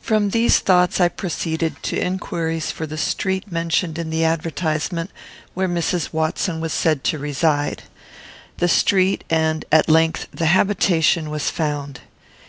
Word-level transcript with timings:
From 0.00 0.30
these 0.30 0.58
thoughts 0.58 1.00
I 1.00 1.06
proceeded 1.06 1.80
to 1.84 1.96
inquiries 1.96 2.72
for 2.72 2.88
the 2.88 2.98
street 2.98 3.52
mentioned 3.52 4.00
in 4.00 4.10
the 4.10 4.24
advertisement, 4.24 5.12
where 5.54 5.68
Mrs. 5.68 6.12
Watson 6.12 6.60
was 6.60 6.72
said 6.72 7.04
to 7.04 7.20
reside. 7.20 7.84
The 8.56 8.66
street, 8.66 9.22
and, 9.30 9.64
at 9.70 9.88
length, 9.88 10.26
the 10.32 10.46
habitation, 10.46 11.30
was 11.30 11.50
found. 11.50 12.00